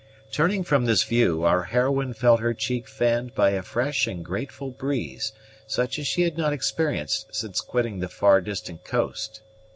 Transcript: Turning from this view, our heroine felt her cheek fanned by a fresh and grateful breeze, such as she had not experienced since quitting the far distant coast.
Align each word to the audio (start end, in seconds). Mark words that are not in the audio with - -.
Turning 0.31 0.63
from 0.63 0.85
this 0.85 1.03
view, 1.03 1.43
our 1.43 1.61
heroine 1.65 2.11
felt 2.11 2.39
her 2.39 2.55
cheek 2.55 2.87
fanned 2.87 3.35
by 3.35 3.51
a 3.51 3.61
fresh 3.61 4.07
and 4.07 4.25
grateful 4.25 4.71
breeze, 4.71 5.31
such 5.67 5.99
as 5.99 6.07
she 6.07 6.23
had 6.23 6.39
not 6.39 6.51
experienced 6.53 7.27
since 7.35 7.61
quitting 7.61 7.99
the 7.99 8.09
far 8.09 8.41
distant 8.41 8.83
coast. 8.83 9.43